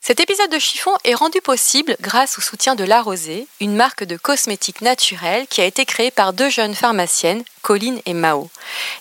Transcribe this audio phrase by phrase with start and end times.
[0.00, 4.04] Cet épisode de chiffon est rendu possible grâce au soutien de La Rosée, une marque
[4.04, 8.48] de cosmétiques naturels qui a été créée par deux jeunes pharmaciennes, Colline et Mao.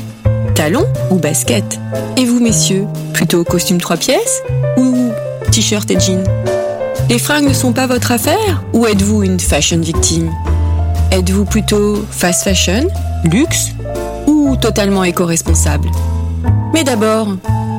[0.55, 1.79] Talon ou basket?
[2.17, 4.43] Et vous, messieurs, plutôt costume trois pièces
[4.79, 5.13] ou
[5.53, 6.25] t-shirt et jean
[7.09, 10.33] Les fringues ne sont pas votre affaire ou êtes-vous une fashion victime?
[11.13, 12.89] Êtes-vous plutôt fast fashion,
[13.25, 13.69] luxe
[14.27, 15.91] ou totalement éco-responsable?
[16.73, 17.29] Mais d'abord,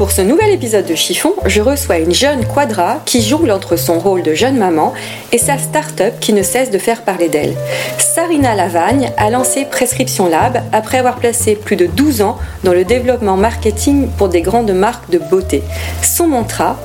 [0.00, 3.98] Pour ce nouvel épisode de Chiffon, je reçois une jeune quadra qui jongle entre son
[3.98, 4.94] rôle de jeune maman
[5.30, 7.54] et sa start-up qui ne cesse de faire parler d'elle.
[7.98, 12.86] Sarina Lavagne a lancé Prescription Lab après avoir placé plus de 12 ans dans le
[12.86, 15.62] développement marketing pour des grandes marques de beauté.
[16.02, 16.80] Son mantra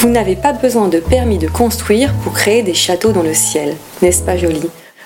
[0.00, 3.76] Vous n'avez pas besoin de permis de construire pour créer des châteaux dans le ciel.
[4.02, 4.62] N'est-ce pas joli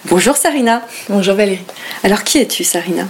[0.07, 0.81] Bonjour Sarina.
[1.11, 1.67] Bonjour Valérie.
[2.05, 3.05] Alors qui es-tu Sarina?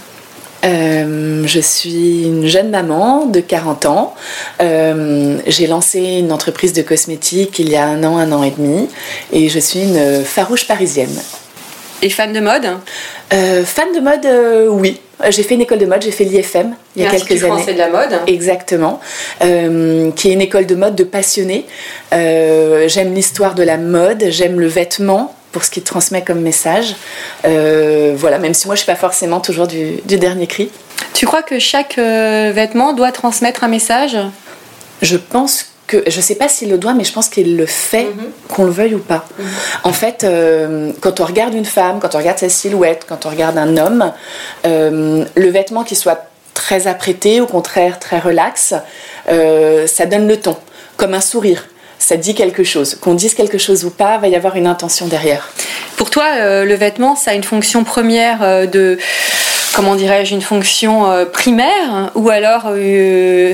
[0.65, 4.15] Euh, je suis une jeune maman de 40 ans.
[4.61, 8.51] Euh, j'ai lancé une entreprise de cosmétiques il y a un an, un an et
[8.51, 8.89] demi,
[9.33, 11.17] et je suis une farouche parisienne.
[12.03, 12.67] Et fan de mode?
[13.33, 14.27] Euh, Fan de mode,
[14.71, 15.01] oui.
[15.29, 17.53] J'ai fait une école de mode, j'ai fait l'IFM il y a quelques années.
[17.53, 18.21] français de la mode.
[18.27, 19.01] Exactement.
[19.41, 21.67] qui est une école de mode de passionnés.
[22.13, 26.97] j'aime l'histoire de la mode, j'aime le vêtement, pour ce qu'il transmet comme message.
[27.45, 30.71] Euh, voilà, même si moi je suis pas forcément toujours du, dernier cri.
[31.15, 34.17] Tu crois que chaque euh, vêtement doit transmettre un message?
[35.03, 38.05] Je pense que, je sais pas s'il le doit, mais je pense qu'il le fait,
[38.05, 38.31] mhm.
[38.49, 39.25] qu'on le veuille ou pas.
[39.39, 39.47] Mhm.
[39.85, 43.31] En fait, euh, quand on regarde une femme, quand on regarde sa silhouette, quand on
[43.31, 44.13] regarde un homme,
[44.65, 48.75] le vêtement qui soit très apprêté, au contraire très relax,
[49.27, 50.57] ça donne le ton,
[50.97, 51.65] comme un sourire
[52.01, 52.97] ça dit quelque chose.
[53.01, 55.53] Qu'on dise quelque chose ou pas, va y avoir une intention derrière.
[55.97, 58.99] Pour toi, euh, le vêtement, ça a une fonction première euh, de
[59.75, 62.73] comment dirais-je, une fonction euh, primaire ou alors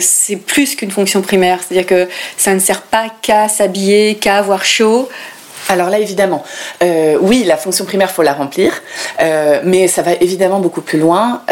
[0.01, 2.09] c'est plus qu'une fonction primaire, c'est-à-dire que
[2.39, 5.09] ça ne sert pas qu'à s'habiller, qu'à avoir chaud.
[5.69, 6.45] Alors là, évidemment,
[7.21, 8.73] oui, la fonction primaire, faut la remplir,
[9.65, 11.43] mais ça va évidemment beaucoup plus loin.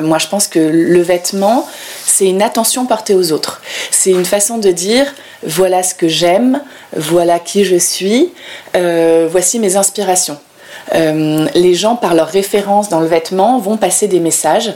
[0.00, 1.66] moi, je pense que le vêtement,
[2.04, 3.60] c'est une attention portée aux autres.
[3.90, 5.12] C'est une façon de dire,
[5.42, 6.60] voilà ce que j'aime,
[6.96, 8.32] voilà qui je suis,
[8.76, 10.38] euh, voici mes inspirations.
[10.94, 14.72] Euh, les gens, par leurs références dans le vêtement, vont passer des messages.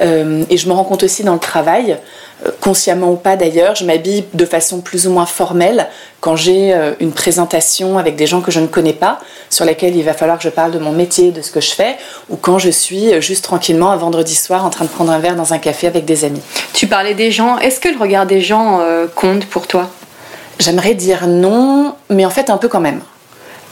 [0.00, 1.96] Euh, et je me rends compte aussi dans le travail,
[2.60, 5.88] consciemment ou pas d'ailleurs, je m'habille de façon plus ou moins formelle
[6.20, 9.18] quand j'ai une présentation avec des gens que je ne connais pas,
[9.50, 11.70] sur laquelle il va falloir que je parle de mon métier, de ce que je
[11.70, 11.96] fais,
[12.30, 15.36] ou quand je suis juste tranquillement un vendredi soir en train de prendre un verre
[15.36, 16.42] dans un café avec des amis.
[16.74, 18.80] Tu parlais des gens, est-ce que le regard des gens
[19.14, 19.90] compte pour toi?
[20.58, 23.00] J'aimerais dire non, mais en fait un peu quand même.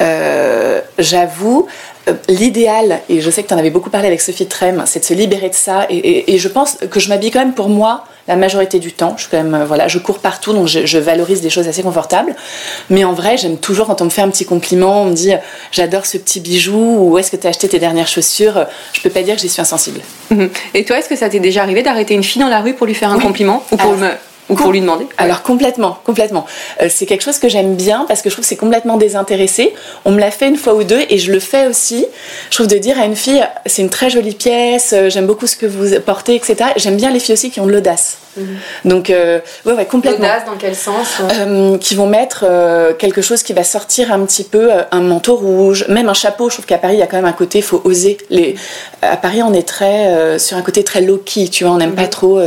[0.00, 1.89] Euh, j'avoue, euh,
[2.28, 5.04] l'idéal, et je sais que tu en avais beaucoup parlé avec Sophie Trem, c'est de
[5.04, 5.86] se libérer de ça.
[5.90, 9.14] Et, je pense que je m'habille quand même pour moi la majorité du temps.
[9.16, 11.82] Je, suis quand même, euh, voilà, je cours partout, donc je, valorise des choses assez
[11.82, 12.34] confortables.
[12.88, 15.32] Mais en vrai, j'aime toujours quand on me fait un petit compliment, on me dit
[15.72, 19.00] j'adore ce petit bijou, ou où est-ce que tu as acheté tes dernières chaussures Je
[19.00, 20.00] peux pas dire que j'y suis insensible.
[20.30, 20.50] Mhm.
[20.74, 22.86] Et toi, est-ce que ça t'est déjà arrivé d'arrêter une fille dans la rue pour
[22.86, 24.10] lui faire un compliment ou pour me
[24.50, 26.44] ou pour lui demander Alors complètement, complètement.
[26.82, 29.72] Euh, c'est quelque chose que j'aime bien parce que je trouve que c'est complètement désintéressé.
[30.04, 32.04] On me l'a fait une fois ou deux et je le fais aussi.
[32.50, 35.46] Je trouve de dire à une fille, c'est une très jolie pièce, euh, j'aime beaucoup
[35.46, 36.70] ce que vous portez, etc.
[36.76, 38.18] J'aime bien les filles aussi qui ont de l'audace.
[38.36, 38.46] Mhm.
[38.84, 40.26] Donc, euh, ouais, ouais, complètement.
[40.26, 41.20] L'audace, dans quel sens
[41.80, 42.44] Qui vont mettre
[42.98, 46.48] quelque chose qui va sortir un petit peu, un manteau rouge, même un chapeau.
[46.48, 48.18] Je trouve qu'à Paris, il y a quand même un côté, il faut oser.
[48.30, 48.56] Les...
[49.02, 52.02] À Paris, on est très sur un côté très low-key, tu vois, on n'aime pas
[52.02, 52.10] mhm.
[52.10, 52.42] trop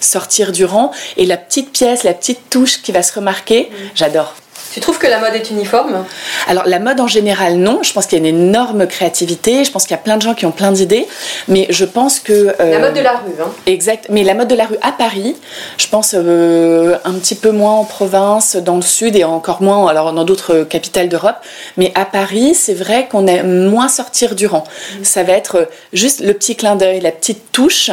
[0.00, 0.92] sortir du rang.
[1.16, 4.34] Et la petite pièce, la petite touche qui va se remarquer, j'adore.
[4.72, 6.04] Tu trouves que la mode est uniforme?
[6.46, 9.70] Alors la mode en général non, je pense qu'il y a une énorme créativité, je
[9.70, 11.06] pense qu'il y a plein de gens qui ont plein d'idées,
[11.48, 12.54] mais je pense que...
[12.60, 13.32] Euh, la mode de la rue.
[13.40, 13.50] Hein.
[13.66, 15.36] Exact, mais la mode de la rue à Paris,
[15.78, 19.88] je pense euh, un petit peu moins en province, dans le sud et encore moins
[19.88, 21.36] alors dans d'autres capitales d'Europe,
[21.76, 24.64] mais à Paris c'est vrai qu'on aime moins sortir du rang.
[24.64, 25.04] Mm.
[25.04, 27.90] Ça va être juste le petit clin d'œil, la petite touche.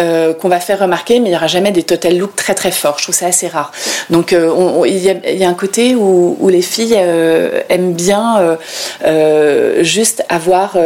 [0.00, 2.70] Euh, qu'on va faire remarquer, mais il n'y aura jamais des total looks très très
[2.70, 2.96] forts.
[2.98, 3.72] Je trouve ça assez rare.
[4.08, 8.56] Donc euh, il y, a un côté où, les filles euh, aiment bien
[9.82, 10.78] juste avoir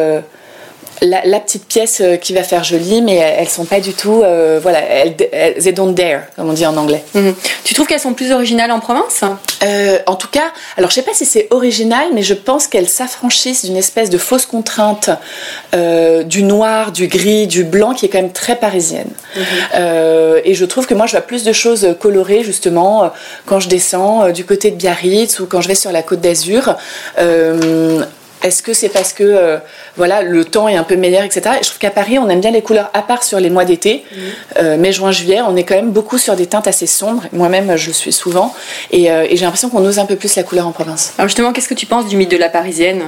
[1.02, 4.58] la, petite pièce euh, qui va faire joli, mais elles sont pas du tout, euh,
[4.62, 7.02] voilà, elles, elles, don't dare, comme on dit en anglais.
[7.14, 7.34] Mhm.
[7.64, 9.22] Tu trouves qu'elles sont plus originales en province?
[9.62, 12.88] Euh, En tout cas, alors je sais pas si c'est original, mais je pense qu'elles
[12.88, 15.10] s'affranchissent d'une espèce de fausse contrainte
[16.26, 19.08] du noir, du gris, du blanc, qui est quand même très parisienne.
[19.36, 19.42] Mhm.
[20.44, 23.10] et je trouve que moi, je vois plus de choses colorées justement
[23.44, 26.76] quand je descends du côté de Biarritz ou quand je vais sur la Côte d'Azur.
[28.46, 29.58] Est-ce que c'est parce que euh,
[29.96, 31.56] voilà le temps est un peu meilleur, etc.
[31.60, 34.04] je trouve qu'à Paris, on aime bien les couleurs, à part sur les mois d'été,
[34.04, 34.16] mm.
[34.58, 37.24] euh, mai, juin, juillet, on est quand même beaucoup sur des teintes assez sombres.
[37.32, 38.54] Moi-même, je le suis souvent.
[38.92, 41.12] Et, euh, j'ai l'impression qu'on ose un peu plus la couleur en province.
[41.18, 43.02] Alors justement, qu'est-ce que tu penses du mythe de la parisienne?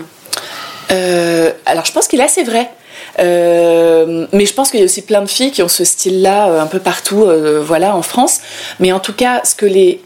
[1.66, 2.70] Alors je pense qu'il est assez vrai.
[3.18, 6.66] mais je pense qu'il y a aussi plein de filles qui ont ce style-là un
[6.66, 7.26] peu partout,
[7.62, 8.40] voilà, en France.
[8.80, 10.02] Mais en tout cas, ce que les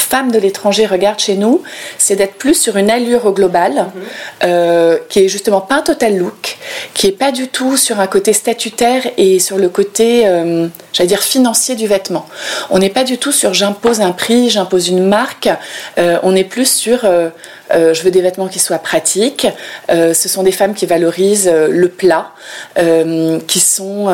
[0.00, 1.62] femmes de l'étranger regardent chez nous,
[1.98, 3.90] c'est d'être plus sur une allure au global, mhm.
[4.44, 6.58] euh, qui est justement pas un total look,
[6.94, 11.08] qui est pas du tout sur un côté statutaire et sur le côté, euh, j'allais
[11.08, 12.26] dire, financier du vêtement.
[12.70, 15.48] On n'est pas du tout sur j'impose un prix, j'impose une marque,
[15.98, 17.06] euh, on est plus sur
[17.72, 19.46] euh, je veux des vêtements qui soient pratiques.
[19.90, 22.32] Euh, ce sont des femmes qui valorisent euh, le plat,
[23.46, 24.06] qui sont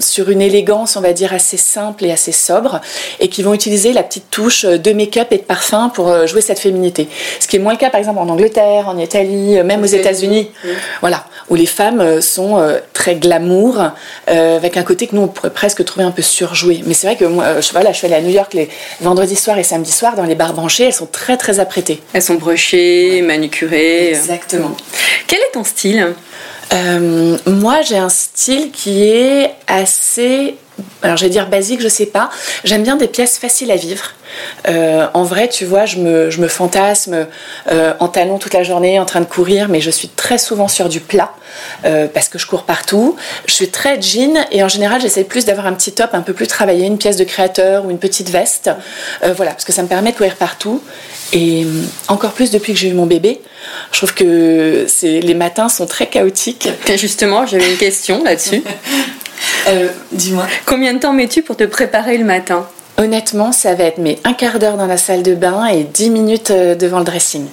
[0.00, 2.80] sur une élégance, on va dire, assez simple et assez sobre,
[3.20, 6.58] et qui vont utiliser la petite touche de make-up et de parfum pour jouer cette
[6.58, 7.08] féminité.
[7.38, 10.50] Ce qui est moins le cas, par exemple, en Angleterre, en Italie, même aux États-Unis,
[11.00, 13.82] voilà, où les femmes sont très glamour,
[14.26, 16.82] avec un côté que nous, on pourrait presque trouver un peu surjoué.
[16.86, 18.68] Mais c'est vrai que moi, je, voilà, je suis allée à New York les
[19.00, 22.00] vendredis soirs et samedis soirs, dans les bars branchés, elles sont très, très apprêtées.
[22.12, 24.10] Elles sont brochées manucuré.
[24.10, 24.72] Exactement.
[25.26, 26.14] Quel est ton style?
[26.72, 30.56] Euh, Moi, j'ai un style qui est assez
[31.02, 32.30] alors j'allais dire basique, je sais pas.
[32.64, 34.12] J'aime bien des pièces faciles à vivre.
[34.68, 37.26] Euh, en vrai, tu vois, je me, je me fantasme
[37.70, 40.68] euh, en talons toute la journée, en train de courir, mais je suis très souvent
[40.68, 41.32] sur du plat
[41.84, 43.16] euh, parce que je cours partout.
[43.46, 46.32] Je suis très jean et en général, j'essaie plus d'avoir un petit top un peu
[46.32, 48.70] plus travaillé, une pièce de créateur ou une petite veste.
[49.22, 50.82] voilà, parce que ça me permet de courir partout.
[51.32, 51.64] Et
[52.08, 53.40] encore plus depuis que j'ai eu mon bébé,
[53.92, 56.68] je trouve que les matins sont très chaotiques.
[56.88, 58.62] Et justement, j'avais une question là-dessus.
[59.68, 60.46] Euh, dis-moi.
[60.66, 62.66] Combien de temps mets-tu pour te préparer le matin?
[62.98, 66.10] Honnêtement, ça va être mes un quart d'heure dans la salle de bain et 10
[66.10, 67.46] minutes euh, devant le dressing.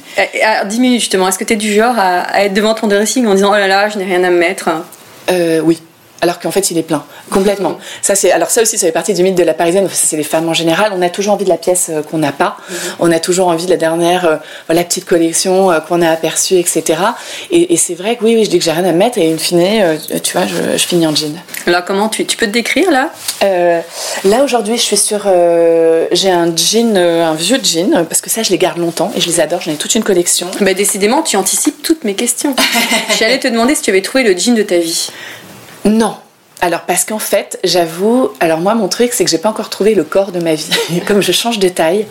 [0.65, 3.34] 10 minutes justement, est-ce que tu es du genre à, être devant ton dressing en
[3.34, 4.70] disant oh là là, je n'ai rien à me mettre?
[5.32, 5.82] Euh, Oui
[6.22, 7.78] alors qu'en fait il est plein complètement.
[8.02, 9.88] Ça c'est alors ça aussi ça fait partie du mythe de la parisienne.
[9.92, 10.92] C'est les femmes en général.
[10.96, 12.58] On a toujours envie de la pièce euh, qu'on n'a pas.
[12.70, 12.78] Mhm.
[13.00, 16.56] On a toujours envie de la dernière, euh, la petite collection euh, qu'on a aperçue,
[16.56, 17.00] etc.
[17.52, 19.38] Et, c'est vrai que oui, oui, je dis que j'ai rien à mettre et in
[19.38, 21.36] fine, tu vois, je, finis en jean.
[21.68, 23.12] Alors comment tu, tu peux te décrire là?
[24.24, 25.30] Là aujourd'hui, je suis sur,
[26.12, 29.28] j'ai un jean, un vieux jean parce que ça je les garde longtemps et je
[29.28, 29.62] les adore.
[29.62, 30.48] J'en ai toute une collection.
[30.62, 32.56] Bah décidément, tu anticipes toutes mes questions.
[33.20, 35.10] J'allais te demander si tu avais trouvé le jean de ta vie.
[35.88, 36.15] Non.
[36.60, 39.94] Alors parce qu'en fait, j'avoue, alors moi mon truc c'est que j'ai pas encore trouvé
[39.94, 40.70] le corps de ma vie.
[41.08, 42.08] Comme je change de taille,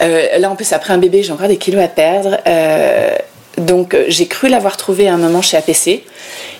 [0.00, 2.38] euh, là en plus après un bébé j'ai encore des kilos à perdre.
[2.46, 3.16] Euh,
[3.58, 6.04] donc j'ai cru l'avoir trouvé à un moment chez APC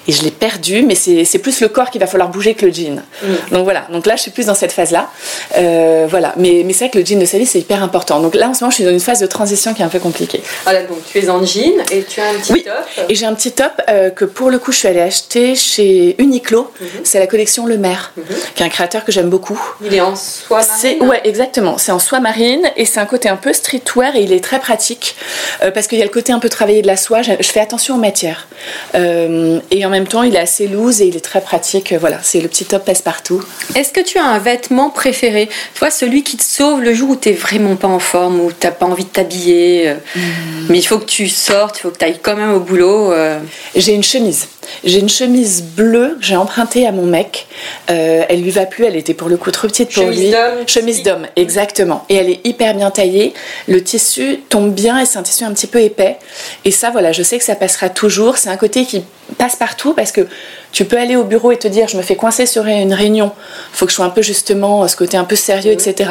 [0.06, 2.72] et je l'ai perdu, mais c'est plus le corps qu'il va falloir bouger que le
[2.72, 3.02] jean.
[3.22, 3.26] Mm.
[3.52, 5.10] Donc voilà, donc là je suis plus dans cette phase-là.
[5.56, 8.20] Euh, voilà, mais, mais c'est vrai que le jean de sa vie c'est hyper important.
[8.20, 9.88] Donc là en ce moment je suis dans une phase de transition qui est un
[9.88, 10.42] peu compliquée.
[10.64, 12.64] Voilà, donc tu es en jean et tu as un petit oui.
[12.64, 13.06] top.
[13.08, 16.16] Et j'ai un petit top euh, que pour le coup je suis allée acheter chez
[16.18, 16.70] Uniqlo.
[16.80, 16.86] Mm-hmm.
[17.04, 18.54] C'est la collection Le Maire, mm-hmm.
[18.54, 19.60] qui est un créateur que j'aime beaucoup.
[19.82, 21.08] Il est en soie marine.
[21.08, 21.78] Ouais, exactement.
[21.78, 24.58] C'est en soie marine et c'est un côté un peu streetwear et il est très
[24.58, 25.16] pratique
[25.62, 27.22] euh, parce qu'il y a le côté un peu travaillé de la soie.
[27.22, 28.48] Je fais attention aux matières.
[28.94, 31.94] et en même temps, il est assez loose et il est très pratique.
[31.98, 33.42] Voilà, c'est le petit top passe-partout.
[33.74, 35.48] Est-ce que tu as un vêtement préféré?
[35.74, 38.50] Toi, celui qui te sauve le jour où tu n'es vraiment pas en forme, où
[38.52, 40.66] tu n'as pas envie de t'habiller, euh, hmm.
[40.68, 43.12] mais il faut que tu sortes, il faut que tu ailles quand même au boulot.
[43.12, 43.38] Euh.
[43.74, 44.48] J'ai une chemise.
[44.82, 47.46] J'ai une chemise bleue que j'ai empruntée à mon mec.
[47.90, 50.30] Euh, elle lui va plus, elle était pour le coup trop petite pour chemise lui.
[50.30, 52.04] D'homme, chemise d'homme, exactement.
[52.08, 53.34] Et elle est hyper bien taillée.
[53.68, 56.16] Le tissu tombe bien et c'est un tissu un petit peu épais.
[56.64, 58.38] Et ça, voilà, je sais que ça passera toujours.
[58.38, 59.02] C'est un côté qui
[59.38, 60.26] passe partout parce que
[60.72, 63.32] tu peux aller au bureau et te dire je me fais coincer sur une réunion,
[63.72, 66.10] il faut que je sois un peu justement ce côté un peu sérieux, etc.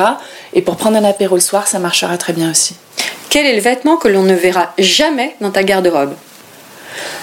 [0.53, 2.75] Et pour prendre un apéro le soir, ça marchera très bien aussi.
[3.29, 6.13] Quel est le vêtement que l'on ne verra jamais dans ta garde-robe?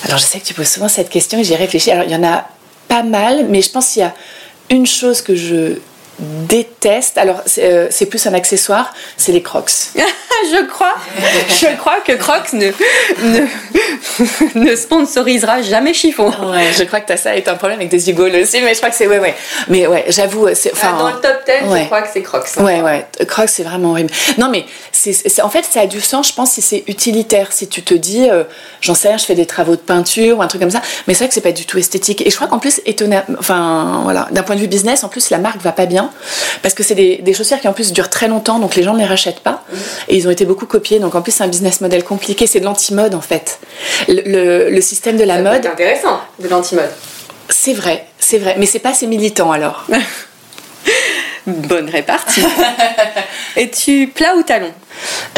[0.05, 1.91] Alors je sais que tu poses souvent cette question et j'y réfléchi.
[1.91, 2.49] Alors il y en a
[2.89, 4.15] pas mal, mais je pense qu'il y a
[4.71, 5.75] une chose que je
[6.21, 9.73] déteste, alors euh, c'est plus un accessoire, c'est les crocs.
[10.53, 10.95] je crois,
[11.49, 12.71] je crois que Crocs ne,
[14.55, 16.29] ne, sponsorisera jamais chiffon.
[16.29, 18.79] Ouais, je crois que as ça est un problème avec des Hugols aussi, mais je
[18.79, 19.35] crois que c'est ouais ouais.
[19.69, 22.47] Mais ouais, j'avoue, c'est enfin dans le top 10, je crois que c'est Crocs.
[22.57, 22.65] Hein.
[22.65, 24.13] Ouais ouais, Crocs c'est vraiment horrible.
[24.39, 27.69] Non mais c'est en fait ça a du sens, je pense si c'est utilitaire, si
[27.69, 28.45] tu te dis euh,
[28.81, 31.15] j'en sais rien, je fais des travaux de peinture ou un truc comme ça, mais
[31.15, 34.01] c'est vrai que c'est pas du tout esthétique et je crois qu'en plus étonnant enfin
[34.05, 36.10] voilà, d'un point de vue business, en plus la marque va pas bien
[36.63, 38.99] parce que c'est des, chaussures qui en plus durent très longtemps, donc les gens ne
[38.99, 39.65] les rachètent pas.
[40.09, 42.61] Et ils ont été beaucoup copiés, donc en plus c'est un business model compliqué, c'est
[42.61, 43.61] de l'anti-mode en fait.
[44.09, 45.61] Le, système de la mode.
[45.63, 46.91] C'est intéressant, de l'anti-mode.
[47.49, 49.87] C'est vrai, c'est vrai, mais c'est pas assez militant alors.
[51.47, 52.43] Bonne répartie.
[53.57, 54.73] Es-tu plat ou talon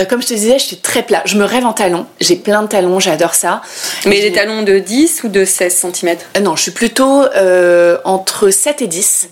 [0.01, 1.23] euh, Comme je te disais, je suis très plat.
[1.25, 2.07] Je me rêve en talon.
[2.21, 3.63] J'ai plein de talons, j'adore ça.
[4.07, 7.99] Mais des talons de 10 ou de 16 cm euh, Non, je suis plutôt euh,
[8.05, 9.29] entre 7 et 10.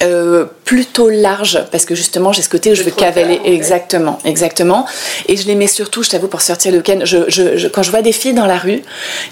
[0.00, 0.48] Mhm.
[0.64, 3.40] plutôt large, parce que justement, j'ai ce côté où je veux cavaler.
[3.44, 4.86] Exactement, exactement.
[5.26, 7.00] Et je les mets surtout, je t'avoue, pour sortir le week-end.
[7.04, 8.82] Je, quand je vois des filles dans la rue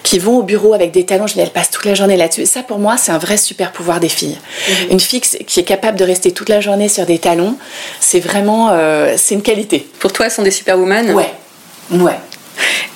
[0.03, 2.17] qui vont au bureau avec des talons, je me dis, elles passent toute la journée
[2.17, 2.47] là-dessus.
[2.47, 4.39] Ça, pour moi, c'est un vrai super pouvoir des filles.
[4.69, 4.93] Mhm.
[4.93, 7.57] Une fille qui est capable de rester toute la journée sur des talons,
[8.01, 8.77] c'est vraiment
[9.17, 9.87] c'est une qualité.
[9.99, 11.33] Pour toi, sont des superwoman Ouais,
[11.91, 12.19] ouais.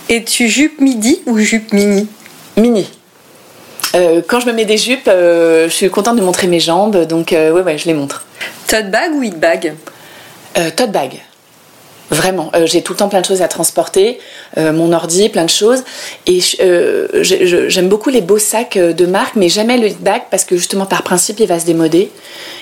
[0.09, 2.09] Et tu jupe midi ou jupe mini
[2.57, 2.89] Mini.
[3.95, 7.05] Euh, quand je me mets des jupes, euh, je suis contente de montrer mes jambes,
[7.07, 8.25] donc ouais, ouais, je les montre.
[8.67, 9.75] Tote bag ou hit bag
[10.77, 11.21] Tote bag.
[12.11, 14.19] Vraiment, euh, j'ai tout le temps plein de choses à transporter,
[14.59, 15.85] euh, mon ordi, plein de choses.
[16.27, 20.57] Et euh, j'aime beaucoup les beaux sacs de marque, mais jamais le bag parce que
[20.57, 22.11] justement par principe il va se démoder.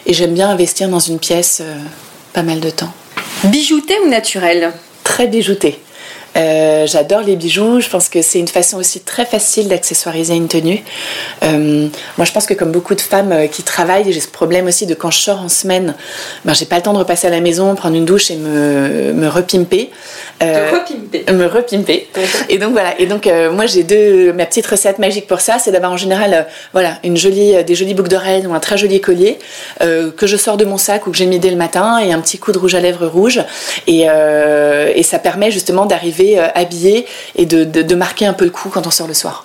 [0.04, 1.62] Et j'aime bien investir dans une pièce
[2.34, 2.92] pas mal de temps.
[3.44, 4.72] Bijouté ou naturel
[5.04, 5.80] Très bijouté.
[6.36, 7.80] Euh, j'adore les bijoux.
[7.80, 10.82] Je pense que c'est une façon aussi très facile d'accessoiriser une tenue.
[11.42, 14.66] Euh, moi, je pense que comme beaucoup de femmes euh, qui travaillent, j'ai ce problème
[14.66, 15.94] aussi de quand je sors en semaine,
[16.44, 19.12] ben, j'ai pas le temps de repasser à la maison, prendre une douche et me,
[19.12, 19.90] me repimper.
[20.40, 21.24] Repimper.
[21.32, 22.08] Me repimper.
[22.48, 22.98] et donc voilà.
[23.00, 26.46] Et donc moi, j'ai deux ma petite recette magique pour ça, c'est d'avoir en général
[26.72, 29.38] voilà une jolie des jolies boucles d'oreilles ou un très joli collier
[29.80, 32.20] que je sors de mon sac ou que j'ai mis dès le matin et un
[32.20, 33.40] petit coup de rouge à lèvres rouge
[33.86, 38.68] et, et ça permet justement d'arriver euh, habillé et de, marquer un peu le coup
[38.68, 39.44] quand on sort le soir.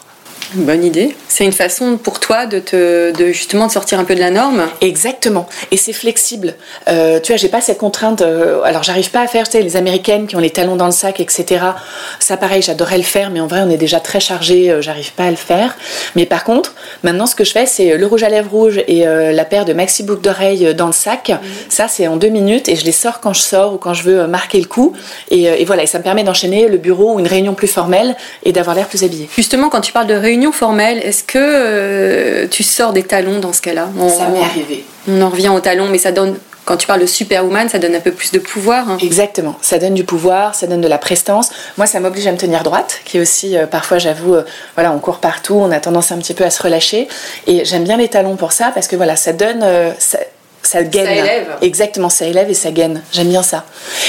[0.55, 1.15] Bonne idée.
[1.29, 4.29] C'est une façon pour toi de te, de justement de sortir un peu de la
[4.29, 4.67] norme.
[4.81, 5.47] Exactement.
[5.71, 6.53] Et c'est flexible.
[6.87, 8.21] Euh, tu vois, j'ai pas cette contrainte.
[8.21, 10.85] Euh, alors, j'arrive pas à faire, tu sais, les américaines qui ont les talons dans
[10.85, 11.65] le sac, etc.
[12.19, 14.69] Ça, pareil, j'adorais le faire, mais en vrai, on est déjà très chargé.
[14.69, 15.75] Euh, j'arrive pas à le faire.
[16.15, 19.05] Mais par contre, maintenant, ce que je fais, c'est le rouge à lèvres rouge et
[19.05, 21.29] la paire de maxi boucles d'oreilles dans le sac.
[21.29, 21.39] Mhm.
[21.69, 24.03] Ça, c'est en deux minutes et je les sors quand je sors ou quand je
[24.03, 24.93] veux marquer le coup.
[25.31, 28.15] Et, et voilà, et ça me permet d'enchaîner le bureau ou une réunion plus formelle
[28.43, 29.29] et d'avoir l'air plus habillé.
[29.35, 33.53] Justement, quand tu parles de réunion formelle, est-ce que euh, tu sors des talons dans
[33.53, 33.89] ce cas-là?
[34.09, 34.83] Ça m'est arrivé.
[35.07, 36.35] On en revient aux talons, mais ça donne
[36.65, 38.89] quand tu parles de superwoman, ça donne un peu plus de pouvoir.
[38.89, 38.97] Hein.
[39.01, 41.49] Exactement, ça donne du pouvoir, ça donne de la prestance.
[41.77, 44.43] Moi, ça m'oblige à me tenir droite, qui est aussi, euh, parfois, j'avoue, euh,
[44.75, 47.09] voilà, on court partout, on a tendance un petit peu à se relâcher.
[47.47, 49.65] Et j'aime bien les talons pour ça, parce que voilà, ça donne,
[49.99, 50.19] ça
[50.83, 51.05] gaine.
[51.05, 51.47] Ça élève.
[51.61, 53.01] Exactement, ça élève et ça gaine.
[53.11, 53.65] J'aime bien ça.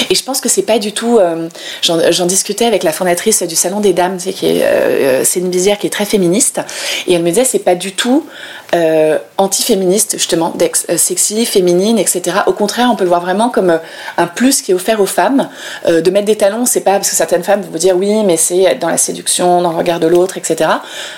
[0.09, 1.19] Et je pense que c'est pas du tout.
[1.19, 1.47] euh,
[1.81, 5.49] J'en discutais avec la fondatrice du Salon des Dames, tu sais, qui est euh, Céline
[5.49, 6.61] Bizière, qui est très féministe.
[7.07, 8.25] Et elle me disait, c'est pas du tout
[8.73, 12.37] euh, anti-féministe, justement, euh, sexy, féminine, etc.
[12.47, 13.77] Au contraire, on peut le voir vraiment comme euh,
[14.17, 15.49] un plus qui est offert aux femmes.
[15.85, 18.23] Euh, de mettre des talons, c'est pas parce que certaines femmes vont vous dire oui,
[18.23, 20.69] mais c'est être dans la séduction, dans le regard de l'autre, etc.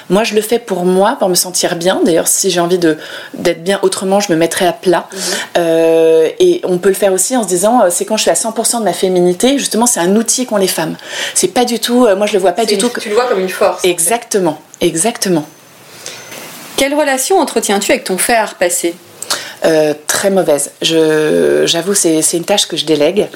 [0.10, 2.02] Moi, je le fais pour moi, pour me sentir bien.
[2.04, 5.08] D'ailleurs, si j'ai envie d'être bien autrement, je me mettrai à plat.
[5.58, 8.36] Euh, et on peut le faire aussi en se disant, c'est quand je suis à
[8.36, 10.96] 100% de ma féminité, justement, c'est un outil qu'ont les femmes.
[11.34, 12.90] C'est pas du tout, moi je le vois pas du tout.
[13.00, 13.84] Tu le vois comme une force.
[13.84, 15.46] Exactement, exactement.
[16.78, 18.94] Quelle relation entretiens-tu avec ton frère passé?
[19.66, 20.70] Euh, très mauvaise.
[20.82, 23.28] J'avoue, c'est, c'est une tâche que je délègue.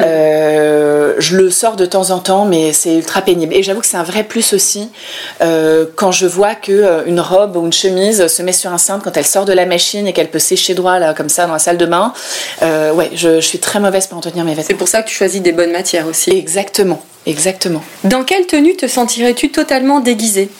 [0.00, 3.54] Euh, je le sors de temps en temps, mais c'est ultra pénible.
[3.54, 4.90] Et j'avoue que c'est un vrai plus aussi
[5.40, 8.78] euh, quand je vois que euh, une robe ou une chemise se met sur un
[8.78, 11.46] cintre quand elle sort de la machine et qu'elle peut sécher droit là comme ça
[11.46, 12.12] dans la salle de bain.
[12.60, 14.78] Ouais, je, je suis très mauvaise pour entretenir mes C'est vêtements.
[14.78, 16.30] pour ça que tu choisis des bonnes matières aussi.
[16.30, 17.82] Exactement, exactement.
[18.02, 20.50] Dans quelle tenue te sentirais-tu totalement déguisée?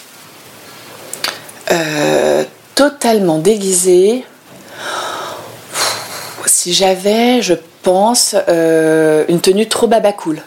[1.71, 2.45] Euh,
[2.75, 4.25] totalement déguisée.
[6.47, 10.43] Si j'avais, je pense, euh, une tenue trop babacool.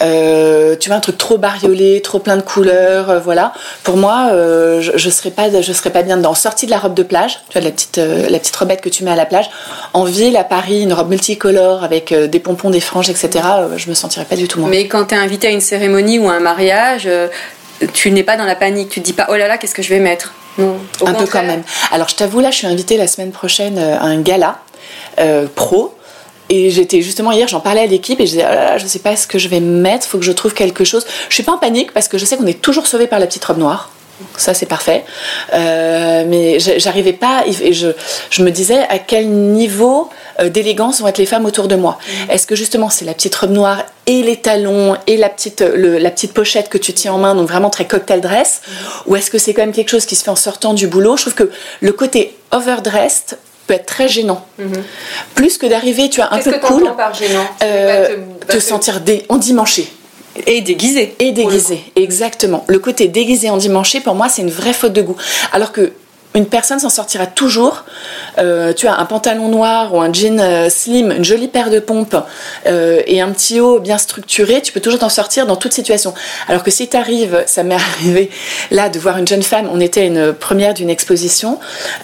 [0.00, 3.52] Euh, tu vois un truc trop bariolé, trop plein de couleurs, voilà.
[3.82, 6.34] Pour moi, je, je serais pas, je serais pas bien dedans.
[6.34, 9.02] Sortie de la robe de plage, tu vois la petite, la petite robette que tu
[9.02, 9.50] mets à la plage.
[9.92, 13.44] En ville, à Paris, une robe multicolore avec des pompons, des franges, etc.
[13.76, 14.68] je me sentirais pas du tout moi.
[14.68, 17.08] Mais quand tu es invité à une cérémonie ou à un mariage,
[17.92, 18.90] tu n'es pas dans la panique.
[18.90, 20.32] Tu te dis pas, oh là là, qu'est-ce que je vais mettre?
[20.58, 20.76] Non.
[21.04, 21.62] Un peu quand même.
[21.90, 24.58] Alors je t'avoue là, je suis invitée la semaine prochaine euh, à un gala
[25.18, 25.94] euh, pro.
[26.48, 28.86] Et j'étais justement hier, j'en parlais à l'équipe et je disais, oh là là, je
[28.86, 31.04] sais pas ce que je vais mettre, faut que je trouve quelque chose.
[31.28, 33.26] Je suis pas en panique parce que je sais qu'on est toujours sauvé par la
[33.26, 33.90] petite robe noire.
[34.36, 35.04] Ça c'est parfait.
[35.54, 37.88] Euh, mais j'a- j'arrivais pas et je,
[38.30, 40.08] je me disais à quel niveau
[40.40, 41.98] euh, d'élégance vont être les femmes autour de moi?
[42.30, 45.98] Est-ce que justement c'est la petite robe noire et les talons et la petite, le-
[45.98, 48.62] la petite pochette que tu tiens en main, donc vraiment très cocktail dress,
[49.06, 51.16] ou est-ce que c'est quand même quelque chose qui se fait en sortant du boulot?
[51.16, 54.46] Je trouve que le côté overdressed peut être très gênant.
[55.34, 57.44] Plus que d'arriver, tu as un peu que cool, par gênant?
[57.64, 59.92] Euh, te sentir dé- endimanché.
[60.46, 61.14] Et déguisé.
[61.18, 62.64] Et déguisé, exactement.
[62.68, 65.16] Le côté déguisé endimanché, pour moi, c'est une vraie faute de goût.
[65.52, 65.92] Alors que
[66.36, 67.84] une personne s'en sortira toujours.
[68.38, 71.78] Euh, tu as un pantalon noir ou un jean euh, slim, une jolie paire de
[71.78, 72.16] pompes
[72.66, 76.12] euh, et un petit haut bien structuré, tu peux toujours t'en sortir dans toute situation.
[76.48, 78.30] Alors que si tu arrives, ça m'est arrivé
[78.70, 81.58] là de voir une jeune femme, on était à une première d'une exposition,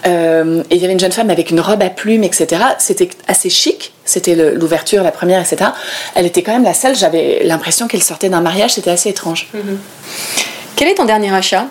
[0.05, 2.63] et il y avait une jeune femme avec une robe à plumes, etc.
[2.79, 5.71] C'était assez chic, c'était l'ouverture, la première, etc.
[6.15, 9.49] Elle était quand même la seule, j'avais l'impression qu'elle sortait d'un mariage, c'était assez étrange.
[10.77, 11.67] Quel est ton dernier achat?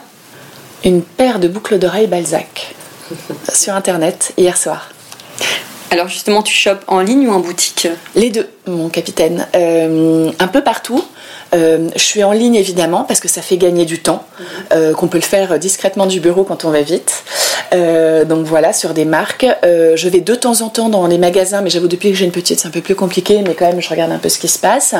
[0.84, 2.74] Une paire de boucles d'oreilles Balzac
[3.54, 4.90] sur internet hier soir.
[5.92, 7.88] Alors justement, tu chopes en ligne ou en boutique?
[8.16, 9.46] Les deux, mon capitaine.
[9.56, 11.04] Euh, un peu partout.
[11.54, 14.26] Euh, je suis en ligne évidemment parce que ça fait gagner du temps,
[14.74, 17.24] euh, qu'on peut le faire discrètement du bureau quand on va vite.
[17.74, 19.46] Euh, donc voilà, sur des marques.
[19.64, 22.26] Euh, je vais de temps en temps dans les magasins, mais j'avoue depuis que j'ai
[22.26, 24.40] une petite, c'est un peu plus compliqué, mais quand même je regarde un peu ce
[24.40, 24.96] qui se passe.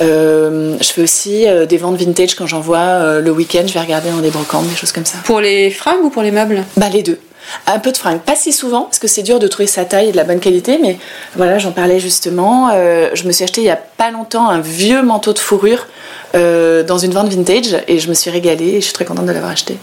[0.00, 3.72] Euh, je fais aussi euh, des ventes vintage quand j'en vois euh, le week-end, je
[3.72, 5.18] vais regarder dans des brocantes, des choses comme ça.
[5.24, 6.64] Pour les fringues ou pour les meubles?
[6.76, 7.18] Bah les deux.
[7.66, 10.08] Un peu de fringues, pas si souvent parce que c'est dur de trouver sa taille
[10.08, 10.98] et de la bonne qualité, mais
[11.36, 12.70] voilà, j'en parlais justement.
[12.72, 15.86] Euh, je me suis acheté il y a pas longtemps un vieux manteau de fourrure
[16.34, 19.26] euh, dans une vente vintage et je me suis régalée et je suis très contente
[19.26, 19.76] de l'avoir acheté.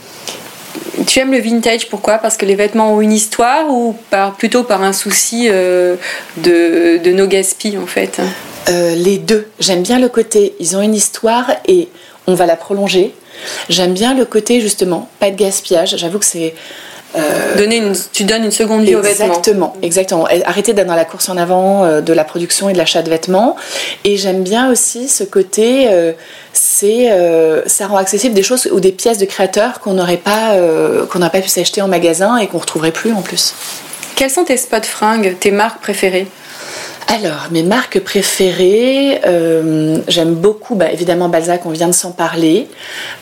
[1.05, 2.17] Tu aimes le vintage, pourquoi?
[2.17, 5.95] Parce que les vêtements ont une histoire ou par, plutôt par un souci euh,
[6.37, 8.21] de, de no gaspille en fait?
[8.67, 9.47] Les deux.
[9.59, 11.87] J'aime bien le côté, ils ont une histoire et
[12.27, 13.15] on va la prolonger.
[13.67, 15.97] J'aime bien le côté justement, pas de gaspillage.
[15.97, 16.53] J'avoue que c'est
[17.57, 19.25] Donner une, Tu donnes une seconde vie aux vêtements.
[19.25, 20.27] Exactement, exactement.
[20.45, 23.09] Arrêter d'être dans la course en avant euh, de la production et de l'achat de
[23.09, 23.55] vêtements.
[24.03, 26.13] Et j'aime bien aussi ce côté, euh,
[26.53, 30.51] c'est, euh, ça rend accessible des choses ou des pièces de créateurs qu'on n'aurait pas,
[30.53, 33.55] euh, qu'on n'aurait pas pu s'acheter en magasin et qu'on retrouverait plus en plus.
[34.15, 36.27] Quels sont tes spots fringues, tes marques préférées?
[37.11, 42.67] Alors, mes marques préférées, euh, j'aime beaucoup, bah, évidemment Balzac, on vient de s'en parler.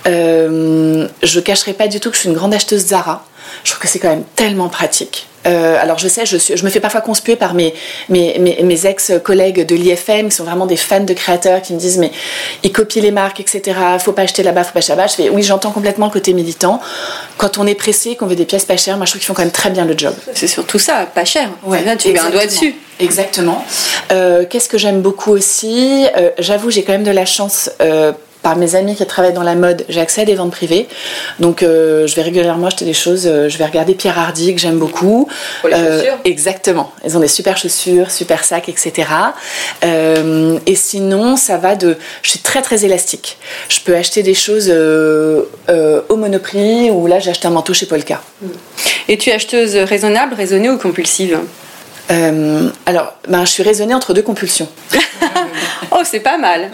[0.08, 3.26] Euh, je cacherai pas du tout que je suis une grande acheteuse Zara.
[3.64, 5.28] Je trouve que c'est quand même tellement pratique.
[5.48, 7.74] Euh, alors je sais, je, suis, je me fais parfois conspuer par mes,
[8.10, 11.80] mes, mes, mes ex-collègues de l'IFM qui sont vraiment des fans de créateurs qui me
[11.80, 12.12] disent mais
[12.64, 13.78] ils copient les marques, etc.
[14.00, 15.08] Faut pas acheter là-bas, faut pas acheter là-bas.
[15.08, 16.82] Je fais oui, j'entends complètement le côté militant.
[17.38, 19.34] Quand on est pressé, qu'on veut des pièces pas chères, moi je trouve qu'ils font
[19.34, 20.14] quand même très bien le job.
[20.34, 21.50] C'est surtout ça, pas cher.
[21.70, 22.46] Là, tu mets un doigt exactement.
[22.46, 22.76] dessus.
[23.00, 23.66] Exactement.
[24.12, 26.06] Euh, Qu'est-ce que j'aime beaucoup aussi?
[26.18, 27.70] Euh, J'avoue, j'ai quand même de la chance.
[28.48, 30.88] Euh, par mes amis qui travaillent dans la mode, j'ai accès à des ventes privées.
[31.40, 33.24] Donc je vais régulièrement acheter des choses.
[33.24, 35.30] je vais regarder Pierre Hardy que j'aime beaucoup.
[35.62, 36.18] Pour les chaussures.
[36.24, 36.92] Exactement.
[37.06, 39.10] Ils ont des super chaussures, super sacs, etc.
[39.84, 41.98] et sinon, ça va de.
[42.22, 43.38] Je suis très très élastique.
[43.68, 48.22] Je peux acheter des choses au Monoprix ou là j'ai acheté un manteau chez Polka.
[49.10, 51.38] Et tu es acheteuse raisonnable, raisonnée ou compulsive?
[52.10, 54.70] Euh, alors, ben, je suis raisonnée entre deux compulsions.
[55.92, 56.70] oh, c'est pas mal.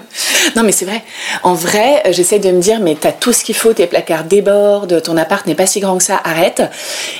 [0.55, 1.01] Non, mais c'est vrai.
[1.43, 4.25] En vrai, euh, j'essaie de me dire, mais t'as tout ce qu'il faut, tes placards
[4.25, 6.61] débordent, ton appart n'est pas si grand que ça, arrête.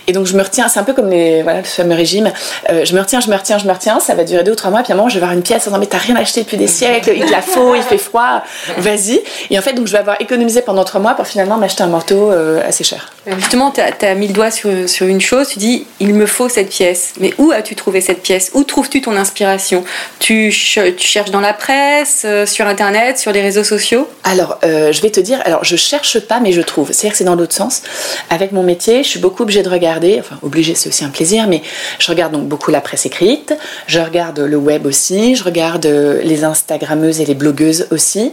[0.07, 2.31] Et donc, je me retiens, c'est un peu comme les, voilà, le fameux régime.
[2.69, 4.55] Euh, je me retiens, je me retiens, je me retiens, ça va durer deux ou
[4.55, 6.15] trois mois, puis à un moment, je vais avoir une pièce, non, mais t'as rien
[6.15, 8.43] acheté depuis des siècles, il te la faut, il fait froid,
[8.77, 9.21] vas-y.
[9.49, 11.87] Et en fait, donc, je vais avoir économisé pendant trois mois pour finalement m'acheter un
[11.87, 12.31] manteau
[12.65, 13.11] assez cher.
[13.25, 16.49] Justement, tu as, mis le doigt sur, sur une chose, tu dis, il me faut
[16.49, 17.13] cette pièce.
[17.19, 18.51] Mais où as-tu trouvé cette pièce?
[18.53, 19.83] Où trouves-tu ton inspiration?
[20.19, 21.82] Tu, tu, cherches dans la presse,
[22.25, 25.75] euh, sur Internet, sur les réseaux sociaux Alors, euh, je vais te dire, alors je
[25.75, 26.91] cherche pas, mais je trouve.
[26.91, 27.81] C'est-à-dire que c'est dans l'autre sens.
[28.29, 31.47] Avec mon métier, je suis beaucoup obligée de regarder, enfin, obligée, c'est aussi un plaisir,
[31.47, 31.61] mais
[31.99, 33.53] je regarde donc beaucoup la presse écrite,
[33.87, 38.31] je regarde le web aussi, je regarde euh, les Instagrammeuses et les blogueuses aussi.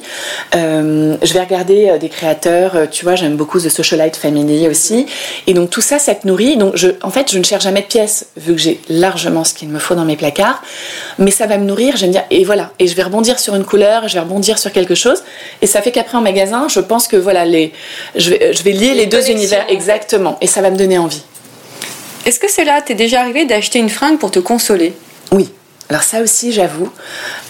[0.52, 5.06] je vais regarder des créateurs, tu vois, j'aime beaucoup The Socialite Family aussi.
[5.46, 6.56] Et donc tout ça, ça te nourrit.
[6.56, 9.68] Donc en fait, je ne cherche jamais de pièces, vu que j'ai largement ce qu'il
[9.68, 10.62] me faut dans mes placards.
[11.18, 12.70] Mais ça va me nourrir, je vais me dire, et voilà.
[12.78, 15.22] Et je vais rebondir sur une couleur, je vais rebondir sur quelque chose.
[15.62, 17.72] Et ça fait qu'après en magasin, je pense que voilà, les,
[18.16, 20.38] je, vais, je vais lier les, deux univers exactement.
[20.40, 21.22] Et ça va me donner envie.
[22.26, 24.94] Est-ce que c'est là, t'es déjà arrivé d'acheter une fringue pour te consoler?
[25.32, 25.50] Oui.
[25.90, 26.88] Alors ça aussi, j'avoue,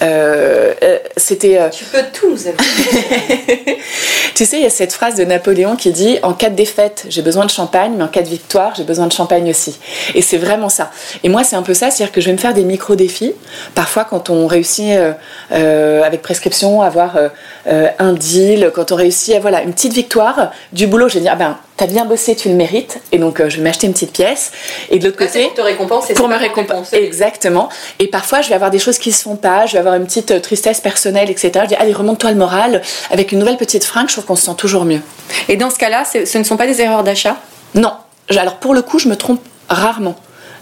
[0.01, 1.61] euh, euh, c'était...
[1.61, 2.39] Euh, tu peux tout nous
[4.35, 7.05] Tu sais, il y a cette phrase de Napoléon qui dit «En cas de défaite,
[7.11, 9.79] j'ai besoin de champagne, mais en cas de victoire, j'ai besoin de champagne aussi.»
[10.15, 10.91] Et c'est vraiment ça.
[11.23, 13.35] Et moi, c'est un peu ça, c'est-à-dire que je vais me faire des micro-défis.
[13.75, 14.95] Parfois, quand on réussit
[15.51, 17.19] avec prescription à avoir
[17.67, 21.33] un deal, quand on réussit à voilà, une petite victoire du boulot, je vais dire
[21.35, 23.95] ah ben, t'as bien bossé, tu le mérites, et donc euh, je vais m'acheter une
[23.95, 24.53] petite pièce.
[24.91, 27.71] Et de l'autre côté, pour te récompenser, pour me récompenser, exactement.
[27.99, 30.05] Et parfois, je vais avoir des choses qui se font pas, je vais avoir une
[30.05, 31.53] petite euh, tristesse personnelle, etc.
[31.63, 32.83] Je dis allez, remonte-toi le moral.
[33.11, 35.01] Avec une nouvelle petite fringue, je trouve qu'on se sent toujours mieux.
[35.49, 37.37] Et dans ce cas-là, ce ne sont pas des erreurs d'achat?
[37.75, 37.95] Non.
[38.29, 39.41] Alors pour le coup, je me trompe
[39.71, 40.17] rarement.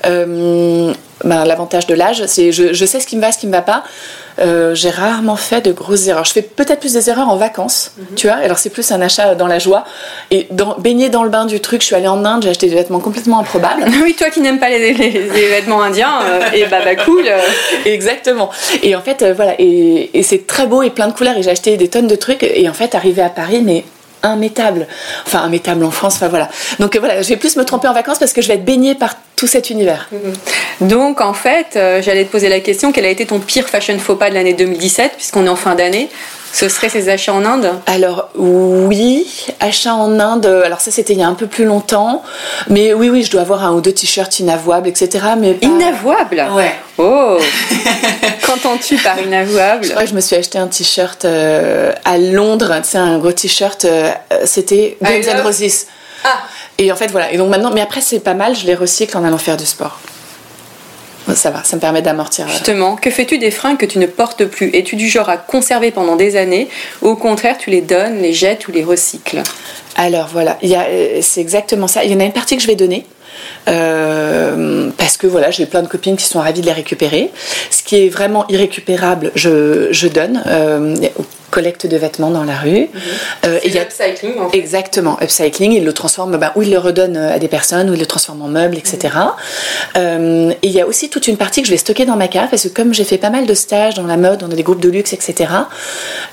[0.07, 0.93] Euh,
[1.25, 3.53] ben, l'avantage de l'âge, c'est je, je, sais ce qui me va, ce qui me
[3.53, 3.83] va pas.
[4.41, 6.25] Euh, j'ai rarement fait de grosses erreurs.
[6.25, 8.07] Je fais peut-être plus des erreurs en vacances, mhm.
[8.15, 8.37] tu vois.
[8.37, 9.85] Alors c'est plus un achat dans la joie.
[10.31, 12.69] Et dans, baigner dans le bain du truc, je suis allée en Inde, j'ai acheté
[12.69, 13.85] des vêtements complètement improbables.
[14.03, 17.25] oui, toi qui n'aimes pas les, vêtements indiens, euh, et bah, bah cool.
[17.85, 18.51] Exactement.
[18.85, 21.37] Et en fait, voilà, et, et c'est très beau et plein de couleurs.
[21.37, 22.45] Et j'ai acheté des tonnes de trucs.
[22.45, 23.85] Et en fait, arrivé à Paris, mais
[24.25, 24.87] immétable.
[25.27, 26.49] Enfin, immétable en France, enfin voilà.
[26.79, 28.65] Donc euh, voilà, je vais plus me tromper en vacances parce que je vais être
[28.65, 30.09] baignée par tout cet univers.
[30.13, 30.89] Mhm.
[30.89, 33.99] Donc en fait, euh, j'allais te poser la question, quel a été ton pire fashion
[33.99, 36.09] faux pas de l'année 2017, puisqu'on est en fin d'année?
[36.53, 39.27] Ce serait ces achats en Inde Alors oui,
[39.61, 42.23] achats en Inde, alors ça c'était il y a un peu plus longtemps,
[42.69, 45.25] mais oui, oui, je dois avoir un ou deux t-shirts inavouables, etc.
[45.39, 46.75] Mais Inavouables Ouais.
[46.99, 47.39] Oh
[48.47, 52.81] Qu'entends-tu par inavouable Je crois que je me suis acheté un t-shirt euh, à Londres,
[52.83, 54.11] c'est un gros t-shirt, euh,
[54.45, 55.87] c'était Guns N' Roses.
[56.25, 56.39] Ah
[56.79, 59.17] Et en fait voilà, et donc maintenant, mais après c'est pas mal, je les recycle
[59.17, 59.99] en allant faire du sport
[61.35, 62.47] ça va, ça me permet d'amortir.
[62.47, 62.51] Euh.
[62.51, 64.71] Justement, que fais-tu des fringues que tu ne portes plus?
[64.75, 66.69] Es-tu du genre à conserver pendant des années?
[67.03, 69.43] Ou au contraire tu les donnes, les jettes ou les recycles?
[69.97, 72.05] Alors voilà, euh, c'est exactement ça.
[72.05, 73.05] Il y en a une partie que je vais donner.
[73.69, 77.31] Euh, parce que voilà, j'ai plein de copines qui sont ravies de les récupérer.
[77.71, 80.43] Ce qui est vraiment irrécupérable, je, je donne
[81.51, 82.81] collecte de vêtements dans la rue.
[82.81, 82.89] Mhm.
[83.47, 84.39] Euh, il y a upcycling.
[84.39, 84.59] En fait.
[84.59, 85.73] Exactement, upcycling.
[85.73, 88.07] Ils le transforment, ben, ou ils le redonnent euh, à des personnes, ou ils le
[88.07, 89.15] transforment en meubles, etc.
[89.15, 89.31] Mhm.
[89.97, 92.29] Euh, et il y a aussi toute une partie que je vais stocker dans ma
[92.29, 94.63] cave, parce que comme j'ai fait pas mal de stages dans la mode, dans des
[94.63, 95.51] groupes de luxe, etc.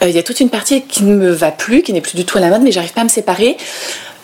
[0.01, 2.25] il y a toute une partie qui ne me va plus, qui n'est plus du
[2.25, 3.57] tout à la mode, mais j'arrive pas à me séparer.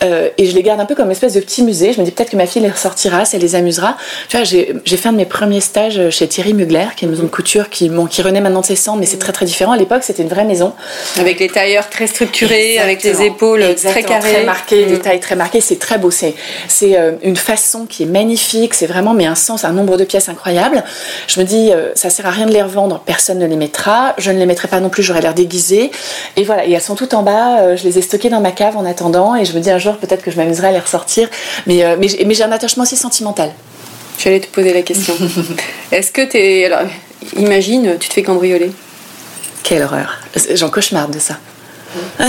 [0.04, 1.94] Euh, et je les garde un peu comme une espèce de petit musée.
[1.94, 3.98] Je me dis peut-être que ma fille les ressortira, ça les amusera.
[4.30, 7.12] Tu vois, j'ai fait un de mes premiers stages chez Thierry Mugler, qui est une
[7.12, 9.46] maison de couture qui, bon, qui renaît maintenant de ses cendres, mais c'est très très
[9.46, 9.74] différent.
[9.74, 10.74] À l'époque, c'était une vraie maison.
[11.20, 14.34] Avec les tailleurs très structurés, avec les épaules très carrées.
[14.34, 15.02] Très marquées, les mm.
[15.02, 15.62] tailles très marquées.
[15.62, 16.12] C'est très beau.
[16.12, 16.36] C'est
[16.84, 18.74] euh, une façon qui est magnifique.
[18.74, 20.84] C'est vraiment, mais un sens, un nombre de pièces incroyable.
[21.28, 23.02] Je me dis, euh, ça sert à rien de les revendre.
[23.06, 24.16] Personne ne les mettra.
[24.18, 25.04] Je ne les mettrai pas non plus.
[25.04, 25.92] J'aurais l'air déguisée.
[26.38, 26.66] Et voilà.
[26.66, 27.76] Et elles sont toutes en bas.
[27.76, 29.36] je les ai stockées dans ma cave en attendant.
[29.36, 31.30] Et je me dis un jour, peut-être que je m'amuserai à les ressortir.
[31.68, 33.52] Mais, euh, mais, mais j'ai un attachement aussi sentimental.
[34.18, 35.16] J'allais te poser la question.
[35.92, 36.66] Est-ce que tu es.
[36.66, 36.82] Alors,
[37.38, 38.72] imagine, tu te fais cambrioler?
[39.64, 40.20] Quelle horreur.
[40.54, 41.38] J'en cauchemarde de ça.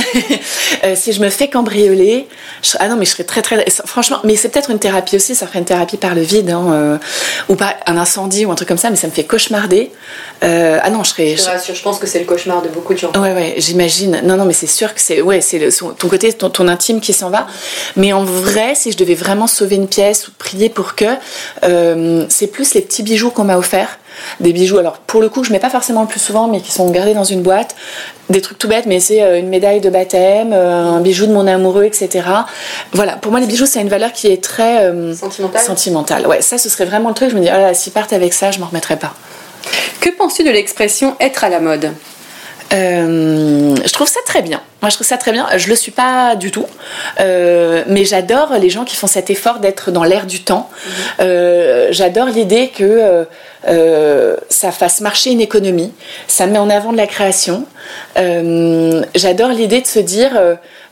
[0.85, 2.27] Euh, si je me fais cambrioler,
[2.81, 3.65] ah non, mais je serais très très.
[3.85, 6.73] Franchement, mais c'est peut-être une thérapie aussi, ça ferait une thérapie par le vide, hein,
[6.73, 6.99] euh,
[7.49, 9.93] ou pas un incendie ou un truc comme ça, mais ça me fait cauchemarder.
[10.43, 11.37] Euh, ah non, je serais.
[11.37, 13.13] Je, je pense que c'est le cauchemar de beaucoup de gens.
[13.13, 14.23] Ouais, ouais, j'imagine.
[14.25, 17.13] Non, non, mais c'est sûr que c'est ouais, c'est ton côté, ton, ton, intime qui
[17.13, 17.47] s'en va.
[17.95, 21.15] Mais en vrai, si je devais vraiment sauver une pièce ou prier pour que,
[22.29, 23.99] c'est plus les petits bijoux qu'on m'a offerts
[24.41, 24.79] des bijoux.
[24.79, 27.15] Alors pour le coup, je mets pas forcément le plus souvent, mais qui sont gardés
[27.15, 27.75] dans une boîte.
[28.31, 31.33] Des trucs tout bêtes, mais c'est euh, une médaille de baptême, euh, un bijou de
[31.33, 32.25] mon amoureux, etc.
[32.93, 35.63] Voilà, pour moi les bijoux, c'est une valeur qui est très euh, sentimentale.
[35.63, 36.27] sentimentale.
[36.27, 37.31] Ouais, ça, ce serait vraiment le truc.
[37.31, 39.15] Je me dis, oh là, s'ils partent avec ça, je m'en remettrai pas.
[40.01, 41.93] Que penses-tu de l'expression être à la mode?
[42.73, 44.61] Euh, je trouve ça très bien.
[44.83, 45.47] Moi, je trouve ça très bien.
[45.57, 46.67] Je le suis pas du tout,
[47.21, 50.69] euh, mais j'adore les gens qui font cet effort d'être dans l'air du temps.
[50.69, 50.93] Mhm.
[51.21, 53.27] Euh, j'adore l'idée que
[54.49, 55.93] ça fasse marcher une économie.
[56.27, 57.65] Ça met en avant de la création.
[58.17, 60.33] j'adore l'idée de se dire,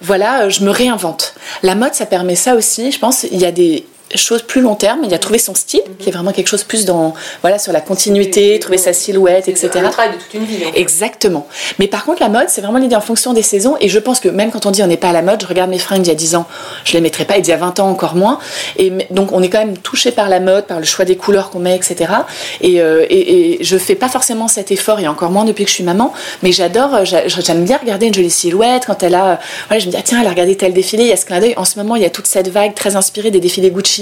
[0.01, 1.35] voilà, je me réinvente.
[1.63, 2.93] La mode, ça permet ça aussi.
[2.93, 5.83] Je pense, il y a des chose plus long terme, il a trouvé son style,
[5.99, 9.69] qui est vraiment quelque chose plus dans, voilà, sur la continuité, trouver sa silhouette, etc.
[9.73, 10.65] C'est travail de toute une vie.
[10.75, 11.47] Exactement.
[11.79, 14.21] Mais par contre, la mode, c'est vraiment l'idée en fonction des saisons, et je pense
[14.21, 16.03] que même quand on dit on n'est pas à la mode, je regarde mes fringues
[16.03, 16.47] d'il y a 10 ans,
[16.85, 18.39] je les mettrais pas, et d'il y a 20 ans encore moins,
[18.77, 21.51] et donc on est quand même touché par la mode, par le choix des couleurs
[21.51, 22.13] qu'on met, etc.
[22.61, 25.71] Et, euh, et, et, je fais pas forcément cet effort, et encore moins depuis que
[25.71, 29.81] je suis maman, mais j'adore, j'aime bien regarder une jolie silhouette, quand elle a, voilà,
[29.81, 31.39] je me dis, ah, tiens, elle a regardé tel défilé, il y a ce clin
[31.39, 34.00] d'œil, en ce moment, il y a toute cette vague très inspirée des défilés Gucci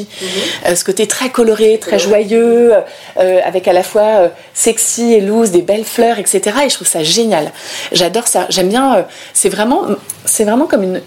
[0.67, 2.73] euh, ce côté très coloré, très joyeux,
[3.19, 6.41] euh, avec à la fois euh, sexy et loose, des belles fleurs, etc.
[6.65, 7.53] Et je trouve ça génial.
[7.93, 8.47] J'adore ça.
[8.51, 9.07] J'aime bien.
[9.33, 9.87] c'est vraiment,
[10.25, 11.01] c'est vraiment comme une,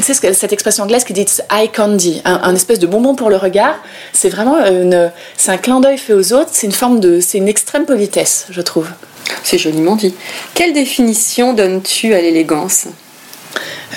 [0.00, 3.76] c'est cette expression anglaise qui dit eye candy, un, espèce de bonbon pour le regard.
[4.12, 6.50] C'est vraiment une, c'est un clin d'œil fait aux autres.
[6.52, 8.88] C'est une forme de, c'est une extrême politesse, je trouve.
[9.42, 10.14] C'est joliment dit.
[10.54, 12.86] Quelle définition donnes-tu à l'élégance?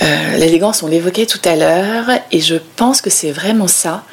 [0.02, 4.04] Euh, l'élégance, on l'évoquait tout à l'heure, et je pense que c'est vraiment ça.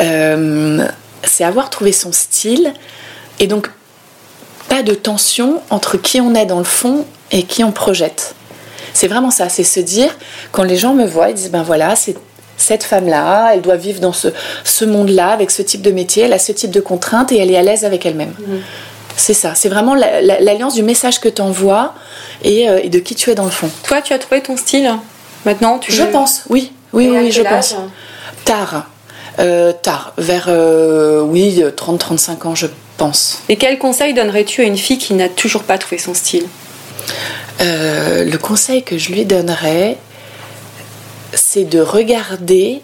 [0.00, 0.86] Euh,
[1.24, 2.72] c'est avoir trouvé son style,
[3.38, 3.70] et donc
[4.68, 8.34] pas de tension entre qui on est dans le fond et qui on projette.
[8.94, 10.16] C'est vraiment ça, c'est se dire,
[10.50, 12.16] quand les gens me voient, ils disent, ben voilà, c'est
[12.56, 16.38] cette femme-là, elle doit vivre dans ce, monde-là, avec ce type de métier, elle a
[16.38, 18.34] ce type de contraintes et elle est à l'aise avec elle-même.
[18.38, 18.56] Mmh.
[19.16, 21.94] C'est ça, c'est vraiment l'alliance du message que tu envoies
[22.44, 23.70] euh, et, de qui tu es dans le fond.
[23.84, 24.90] Toi, tu as trouvé ton style
[25.44, 25.92] maintenant tu...
[25.92, 26.72] Je pense, oui.
[26.92, 27.74] Oui, oui, je pense.
[28.44, 28.86] Tard.
[29.38, 32.66] Euh, tard, vers euh, oui, 30-35 ans, je
[32.98, 33.42] pense.
[33.48, 36.46] Et quel conseil donnerais-tu à une fille qui n'a toujours pas trouvé son style?
[37.60, 39.96] Le conseil que je lui donnerais,
[41.32, 42.82] c'est de regarder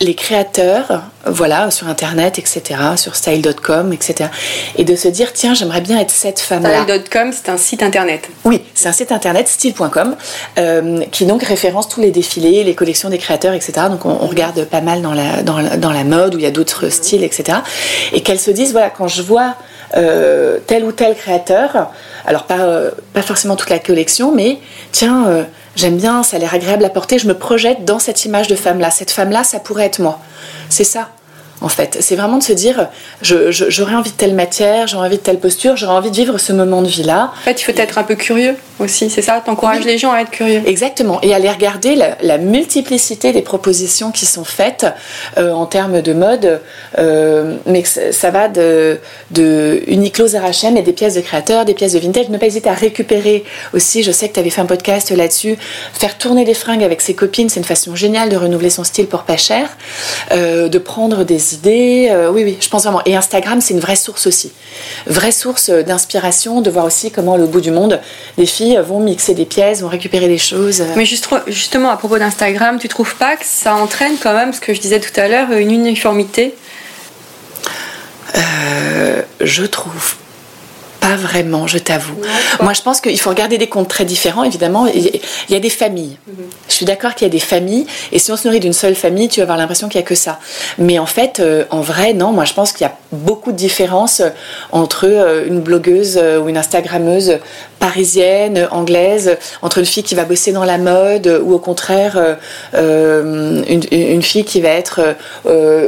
[0.00, 4.30] les créateurs, voilà, sur Internet, etc., sur style.com, etc.,
[4.76, 6.84] et de se dire, tiens, j'aimerais bien être cette femme-là.
[6.84, 8.28] Style.com, c'est un site Internet.
[8.44, 10.16] Oui, c'est un site Internet, style.com,
[10.58, 13.72] euh, qui donc référence tous les défilés, les collections des créateurs, etc.
[13.90, 16.50] Donc on, regarde pas mal dans la, dans dans la mode, où il y a
[16.50, 17.58] d'autres styles, etc.
[18.12, 19.56] Et qu'elles se disent, voilà, quand je vois
[19.96, 21.90] euh, tel ou tel créateur,
[22.24, 24.58] alors pas, euh, pas forcément toute la collection, mais
[24.92, 28.48] tiens j'aime bien, ça a l'air agréable à porter, je me projette dans cette image
[28.48, 28.90] de femme-là.
[28.90, 30.18] Cette femme-là, ça pourrait être moi.
[30.68, 31.10] C'est ça
[31.60, 31.98] en fait.
[32.00, 32.88] C'est vraiment de se dire,
[33.22, 36.52] j'aurais envie de telle matière, j'aurais envie de telle posture, j'aurais envie de vivre ce
[36.52, 37.32] moment de vie-là.
[37.40, 39.42] En fait, il faut être un peu curieux aussi, c'est ça?
[39.44, 40.62] T'encourages les gens à être curieux.
[40.66, 44.86] Exactement, et aller regarder la, multiplicité des propositions qui sont faites
[45.36, 46.60] euh, en termes de mode,
[46.98, 48.98] euh, mais ça va de,
[49.30, 52.28] de Uniqlo, Zara et des pièces de créateurs, des pièces de vintage.
[52.28, 53.44] Ne pas hésiter à récupérer
[53.74, 55.56] aussi, je sais que tu avais fait un podcast là-dessus,
[55.92, 59.06] faire tourner des fringues avec ses copines, c'est une façon géniale de renouveler son style
[59.06, 59.68] pour pas cher,
[60.32, 62.08] euh, de prendre des idées.
[62.10, 63.02] Euh, oui, oui, je pense vraiment.
[63.06, 64.52] Et Instagram, c'est une vraie source aussi.
[65.06, 68.00] Vraie source d'inspiration, de voir aussi comment, le bout du monde,
[68.38, 70.82] les filles vont mixer des pièces, vont récupérer des choses.
[70.96, 74.74] Mais justement, à propos d'Instagram, tu trouves pas que ça entraîne quand même, ce que
[74.74, 76.54] je disais tout à l'heure, une uniformité?
[78.36, 80.16] Euh, Je trouve
[81.00, 82.16] pas vraiment, je t'avoue.
[82.60, 84.86] Moi, je pense qu'il faut regarder des comptes très différents, évidemment.
[84.86, 86.18] Il y a des familles.
[86.26, 86.34] Mhm.
[86.68, 87.86] Je suis d'accord qu'il y a des familles.
[88.12, 90.08] Et si on se nourrit d'une seule famille, tu vas avoir l'impression qu'il n'y a
[90.08, 90.38] que ça.
[90.78, 92.32] Mais en fait, euh, en vrai, non.
[92.32, 94.30] Moi, je pense qu'il y a beaucoup de différences euh,
[94.72, 97.38] entre euh, une blogueuse ou une Instagrammeuse
[97.78, 102.36] parisienne, anglaise, entre une fille qui va bosser dans la mode ou au contraire
[102.74, 105.16] une, fille qui va être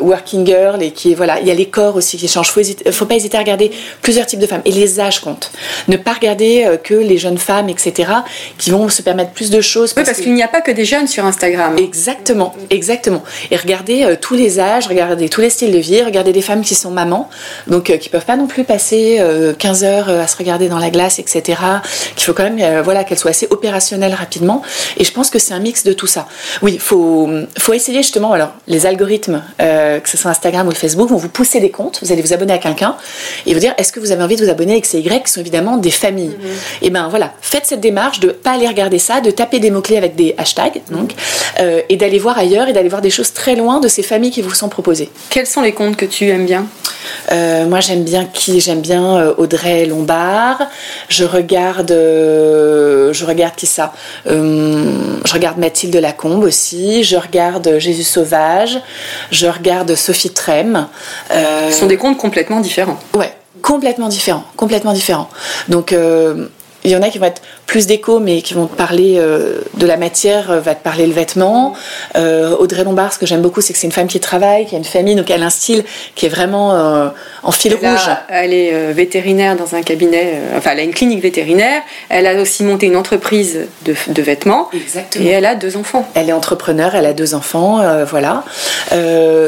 [0.01, 1.39] working girl et qui voilà.
[1.41, 2.53] Il y a les corps aussi qui changent.
[2.57, 4.63] Il ne faut pas hésiter à regarder plusieurs types de femmes.
[4.65, 5.51] Et les compte.
[5.89, 8.11] Ne pas regarder euh, que les jeunes femmes, etc.,
[8.59, 9.93] qui vont se permettre plus de choses.
[9.93, 11.77] Parce oui, parce qu'il n'y a pas que des jeunes sur Instagram.
[11.79, 13.23] Exactement, exactement.
[13.51, 16.63] Et regarder euh, tous les âges, regarder tous les styles de vie, regarder des femmes
[16.63, 17.12] qui sont mamans
[17.66, 19.20] donc qui peuvent pas non plus passer
[19.59, 21.61] 15 heures à se regarder dans la glace, etc.
[22.16, 24.62] Qu'il faut quand même, voilà, qu'elles soient assez opérationnelles rapidement.
[24.96, 26.27] Et je pense que c'est un mix de tout ça.
[26.62, 28.33] Oui, faut faut essayer justement.
[28.33, 32.01] Alors, les algorithmes, que ce soit Instagram ou Facebook, vont vous pousser des comptes.
[32.03, 32.96] Vous allez vous abonner à quelqu'un
[33.46, 35.33] et vous dire est-ce que vous avez envie de vous abonner avec ces Y qui
[35.33, 36.37] sont évidemment des familles?
[36.38, 36.87] Mm-hmm.
[36.87, 39.83] Et ben voilà, faites cette démarche de pas aller regarder ça, de taper des mots
[39.83, 41.12] clés avec des hashtags, donc,
[41.88, 44.42] et d'aller voir ailleurs et d'aller voir des choses très loin de ces familles qui
[44.42, 45.11] vous sont proposées.
[45.31, 46.66] Quels sont les comptes que tu aimes bien?
[47.31, 48.61] Euh, Moi, j'aime bien qui?
[48.61, 50.62] J'aime bien euh, Audrey Lombard.
[51.09, 53.93] Je regarde, euh, je regarde qui ça?
[54.27, 57.05] Je regarde Mathilde Lacombe aussi.
[57.05, 58.79] Je regarde Jésus Sauvage.
[59.31, 60.87] Je regarde Sophie Trem.
[61.31, 62.99] Ce sont des comptes complètement différents.
[63.15, 65.29] Ouais, complètement différents, complètement différents.
[65.69, 65.95] Donc
[66.85, 69.63] il y en a qui vont être plus déco, mais qui vont te parler euh,
[69.79, 71.73] de la matière, euh, va te parler le vêtement.
[72.17, 74.75] Euh, Audrey Lombard, ce que j'aime beaucoup, c'est que c'est une femme qui travaille, qui
[74.75, 75.83] a une famille, donc elle a un style
[76.15, 77.11] qui est vraiment
[77.43, 78.11] en fil rouge.
[78.29, 81.81] elle est vétérinaire dans un cabinet, enfin elle a une clinique vétérinaire.
[82.11, 84.69] Elle a aussi monté une entreprise de, vêtements.
[84.75, 85.25] Exactement.
[85.25, 86.07] Et elle a deux enfants.
[86.15, 88.45] Elle est entrepreneur, elle a deux enfants, voilà.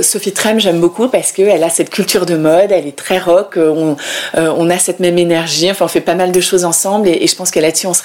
[0.01, 3.59] Sophie Trem, j'aime beaucoup parce qu'elle a cette culture de mode, elle est très rock,
[3.59, 3.97] on,
[4.35, 7.27] on, a cette même énergie, enfin on fait pas mal de choses ensemble et, et
[7.27, 8.03] je pense que là-dessus on se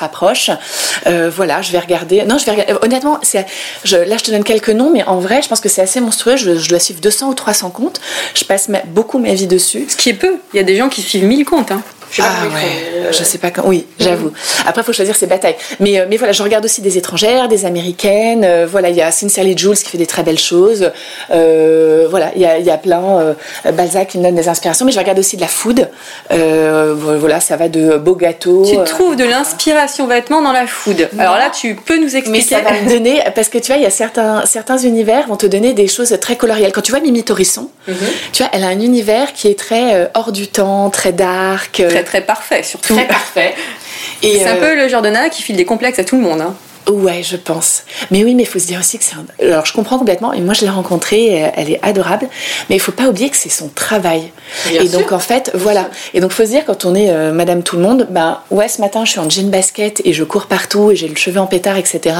[1.07, 2.23] Euh, voilà, je vais regarder.
[2.23, 2.73] Non, je vais regarder.
[2.81, 3.45] Honnêtement, là,
[3.83, 6.37] je te donne quelques noms, mais en vrai, je pense que c'est assez monstrueux.
[6.37, 8.01] Je, je, dois suivre 200 ou 300 comptes.
[8.35, 9.85] Je passe beaucoup ma vie dessus.
[9.87, 10.37] Ce qui est peu.
[10.53, 11.71] Il y a des gens qui suivent 1000 comptes.
[11.71, 11.81] Hein.
[12.11, 13.63] Je ah ouais, je sais pas quand.
[13.65, 14.31] Oui, j'avoue.
[14.65, 15.55] Après, il faut choisir ses batailles.
[15.79, 18.43] Mais, euh, mais voilà, je regarde aussi des étrangères, des américaines.
[18.43, 20.91] Euh, voilà, il y a Sincerely Jules qui fait des très belles choses.
[21.31, 23.35] Euh, voilà, il y a, y a, plein.
[23.73, 24.85] Balzac qui me donne des inspirations.
[24.85, 25.87] Mais je regarde aussi de la food.
[26.29, 28.65] voilà, ça va de beaux gâteaux.
[28.65, 31.09] Tu trouves de l'inspiration vêtements dans la food.
[31.19, 32.31] Alors là, tu peux nous expliquer.
[32.31, 35.27] Mais ça va me donner, parce que tu vois, il y a certains, certains univers
[35.27, 36.71] vont te donner des choses très colorielles.
[36.71, 37.95] Quand tu vois Mimi Torisson, mhm.
[38.33, 41.98] tu vois, elle a un univers qui est très hors du temps, très dark très
[42.03, 42.95] parfait surtout.
[42.95, 43.55] Très parfait.
[44.21, 46.15] Et c'est un euh, peu le genre de nana qui file des complexes à tout
[46.15, 46.41] le monde.
[46.41, 46.55] Hein.
[46.89, 47.83] Ouais, je pense.
[48.09, 49.25] Mais oui, mais il faut se dire aussi que c'est un...
[49.45, 52.27] Alors, je comprends complètement, et moi, je l'ai rencontrée, elle est adorable,
[52.69, 54.31] mais il faut pas oublier que c'est son travail.
[54.71, 55.89] et donc, en fait, voilà.
[56.13, 58.81] Et donc, il faut se dire, quand on est euh, Madame Tout-le-Monde, ben, ouais, ce
[58.81, 61.47] matin, je suis en jean basket, et je cours partout, et j'ai le cheveu en
[61.47, 62.15] pétard, etc.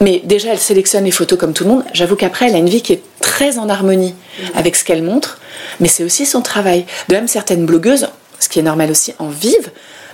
[0.00, 1.84] Mais déjà, elle sélectionne les photos comme tout le monde.
[1.92, 4.42] J'avoue qu'après, elle a une vie qui est très en harmonie mmh.
[4.56, 5.40] avec ce qu'elle montre,
[5.80, 6.86] mais c'est aussi son travail.
[7.08, 8.08] De même, certaines blogueuses,
[8.44, 9.70] ce qui est normal aussi, en vivent,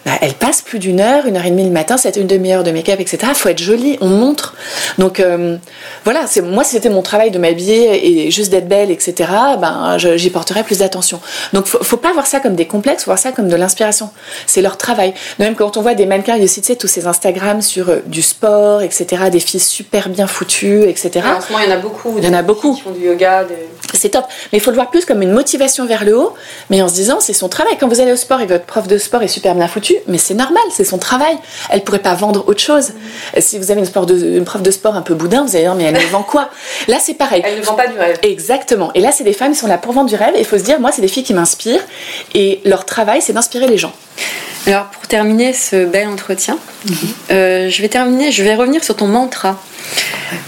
[0.06, 2.64] bah, elle passe plus d'une heure, une heure et demie le matin, c'est une demi-heure
[2.64, 3.18] de make-up, etc.
[3.28, 4.54] Il faut être jolie, on montre.
[4.98, 5.56] Donc euh,
[6.04, 9.30] voilà, c'est moi si c'était mon travail de m'habiller et juste d'être belle, etc.
[9.60, 11.20] Ben j'y porterais plus d'attention.
[11.52, 14.10] Donc faut, faut pas voir ça comme des complexes, faut voir ça comme de l'inspiration.
[14.46, 15.12] C'est leur travail.
[15.38, 17.60] même quand on voit des mannequins, il y a aussi tu sais, tous ces Instagram
[17.60, 19.24] sur euh, du sport, etc.
[19.30, 21.20] Des filles super bien foutues, etc.
[21.36, 22.14] en ce moment, il y en a beaucoup.
[22.18, 22.74] Il y en a beaucoup.
[22.74, 23.44] Qui font du yoga.
[23.94, 24.24] C'est top.
[24.52, 26.34] Mais il faut le voir plus comme une motivation vers le haut,
[26.70, 27.74] mais en se disant c'est son travail.
[27.78, 30.18] Quand vous allez au sport et votre prof de sport est super bien foutu, mais
[30.18, 31.36] c'est normal, c'est son travail.
[31.70, 32.92] Elle pourrait pas vendre autre chose.
[33.38, 35.74] Si vous avez une, sport de, prof de sport un peu boudin, vous allez dire,
[35.74, 36.50] mais elle vend quoi?
[36.88, 37.42] Là, c'est pareil.
[37.44, 38.18] Elle ne vend pas du rêve.
[38.22, 38.90] Exactement.
[38.94, 40.34] Et là, c'est des femmes qui sont là pour vendre du rêve.
[40.34, 41.84] Et il faut se dire, moi, c'est des filles qui m'inspirent.
[42.34, 43.92] Et leur travail, c'est d'inspirer les gens.
[44.66, 46.96] Alors, pour terminer ce bel entretien, mhm.
[47.30, 49.58] euh, je vais terminer, je vais revenir sur ton mantra.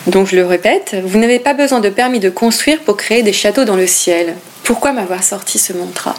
[0.07, 3.33] Donc, je le répète, vous n'avez pas besoin de permis de construire pour créer des
[3.33, 4.37] châteaux dans le ciel.
[4.65, 6.15] Pourquoi m'avoir sorti ce mantra?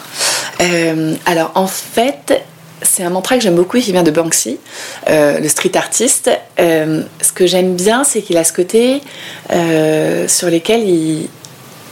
[0.61, 2.43] Euh, Alors, en fait,
[2.83, 4.59] c'est un mantra que j'aime beaucoup qui vient de Banksy,
[5.09, 6.29] euh, le street artiste.
[6.59, 9.01] Euh, ce que j'aime bien, c'est qu'il a ce côté
[9.51, 11.29] euh, sur lequel il,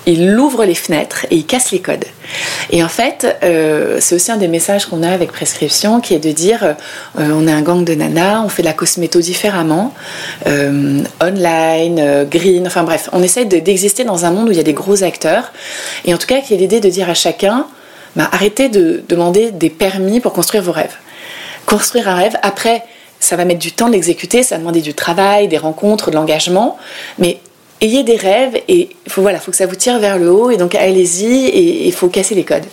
[0.05, 2.05] il, ouvre les fenêtres et il casse les codes.
[2.69, 3.27] Et en fait,
[3.99, 6.75] c'est aussi un des messages qu'on a avec Prescription qui est de dire
[7.17, 9.93] on est un gang de nanas, on fait de la cosméto différemment,
[10.45, 14.73] online, green, enfin bref, on essaie d'exister dans un monde où il y a des
[14.73, 15.51] gros acteurs.
[16.05, 17.67] Et en tout cas, qui est l'idée de dire à chacun
[18.15, 20.95] bah, arrêtez de demander des permis pour construire vos rêves.
[21.65, 22.83] Construire un rêve, après,
[23.19, 26.15] ça va mettre du temps de l'exécuter, ça va demander du travail, des rencontres, de
[26.15, 26.77] l'engagement,
[27.19, 27.39] mais
[27.79, 30.57] ayez des rêves et faut, voilà, faut que ça vous tire vers le haut et
[30.57, 32.65] donc allez-y et il faut casser les codes.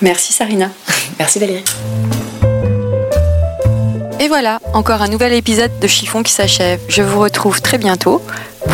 [0.00, 0.70] Merci Sarina.
[1.18, 1.64] Merci Valérie.
[4.20, 6.80] Et voilà, encore un nouvel épisode de Chiffon qui s'achève.
[6.88, 8.22] Je vous retrouve très bientôt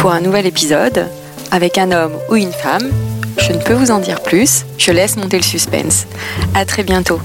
[0.00, 1.06] pour un nouvel épisode
[1.50, 2.90] avec un homme ou une femme
[3.38, 6.06] je ne peux vous en dire plus, je laisse monter le suspense.
[6.54, 7.20] À très bientôt.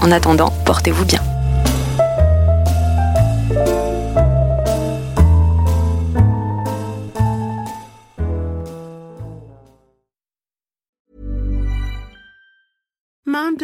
[0.00, 1.20] En attendant, portez-vous bien.